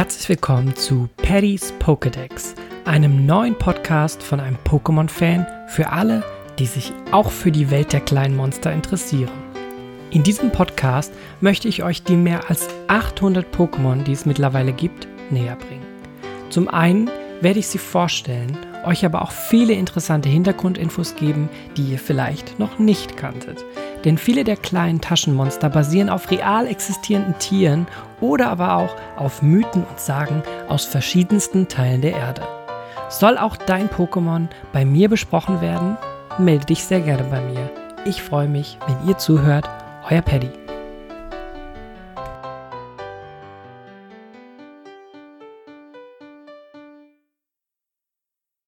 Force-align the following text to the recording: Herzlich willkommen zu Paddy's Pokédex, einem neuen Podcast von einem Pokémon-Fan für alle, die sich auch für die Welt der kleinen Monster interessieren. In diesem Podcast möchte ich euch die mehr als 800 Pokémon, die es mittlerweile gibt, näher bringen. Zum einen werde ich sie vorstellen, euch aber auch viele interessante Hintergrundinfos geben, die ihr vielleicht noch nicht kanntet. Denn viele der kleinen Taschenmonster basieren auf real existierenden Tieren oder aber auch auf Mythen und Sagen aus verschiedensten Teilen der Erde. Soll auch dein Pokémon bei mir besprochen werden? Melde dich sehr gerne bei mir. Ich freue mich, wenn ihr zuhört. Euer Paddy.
Herzlich 0.00 0.30
willkommen 0.30 0.74
zu 0.76 1.10
Paddy's 1.18 1.74
Pokédex, 1.78 2.54
einem 2.86 3.26
neuen 3.26 3.54
Podcast 3.54 4.22
von 4.22 4.40
einem 4.40 4.56
Pokémon-Fan 4.64 5.46
für 5.68 5.90
alle, 5.90 6.24
die 6.58 6.64
sich 6.64 6.94
auch 7.12 7.30
für 7.30 7.52
die 7.52 7.70
Welt 7.70 7.92
der 7.92 8.00
kleinen 8.00 8.34
Monster 8.34 8.72
interessieren. 8.72 9.30
In 10.10 10.22
diesem 10.22 10.52
Podcast 10.52 11.12
möchte 11.42 11.68
ich 11.68 11.82
euch 11.82 12.02
die 12.02 12.16
mehr 12.16 12.48
als 12.48 12.66
800 12.88 13.54
Pokémon, 13.54 14.02
die 14.02 14.12
es 14.12 14.24
mittlerweile 14.24 14.72
gibt, 14.72 15.06
näher 15.30 15.56
bringen. 15.56 15.84
Zum 16.48 16.68
einen 16.68 17.10
werde 17.42 17.58
ich 17.58 17.66
sie 17.66 17.76
vorstellen, 17.76 18.56
euch 18.84 19.04
aber 19.04 19.22
auch 19.22 19.32
viele 19.32 19.72
interessante 19.72 20.28
Hintergrundinfos 20.28 21.16
geben, 21.16 21.48
die 21.76 21.92
ihr 21.92 21.98
vielleicht 21.98 22.58
noch 22.58 22.78
nicht 22.78 23.16
kanntet. 23.16 23.64
Denn 24.04 24.18
viele 24.18 24.44
der 24.44 24.56
kleinen 24.56 25.00
Taschenmonster 25.00 25.68
basieren 25.68 26.08
auf 26.08 26.30
real 26.30 26.66
existierenden 26.66 27.38
Tieren 27.38 27.86
oder 28.20 28.48
aber 28.50 28.76
auch 28.76 28.96
auf 29.16 29.42
Mythen 29.42 29.84
und 29.84 30.00
Sagen 30.00 30.42
aus 30.68 30.84
verschiedensten 30.84 31.68
Teilen 31.68 32.00
der 32.00 32.16
Erde. 32.16 32.42
Soll 33.08 33.38
auch 33.38 33.56
dein 33.56 33.88
Pokémon 33.88 34.48
bei 34.72 34.84
mir 34.84 35.08
besprochen 35.08 35.60
werden? 35.60 35.96
Melde 36.38 36.66
dich 36.66 36.84
sehr 36.84 37.00
gerne 37.00 37.24
bei 37.24 37.40
mir. 37.40 37.70
Ich 38.06 38.22
freue 38.22 38.48
mich, 38.48 38.78
wenn 38.86 39.08
ihr 39.08 39.18
zuhört. 39.18 39.68
Euer 40.08 40.22
Paddy. 40.22 40.59